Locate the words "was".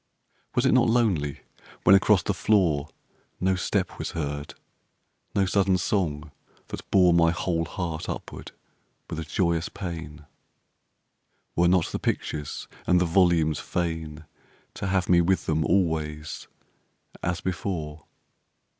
0.55-0.65, 3.99-4.13